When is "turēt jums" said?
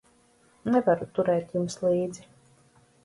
1.19-1.77